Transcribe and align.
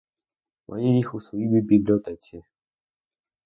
Маю 0.67 0.95
їх 0.97 1.15
у 1.15 1.19
своїй 1.19 1.47
бібліотеці. 1.61 2.43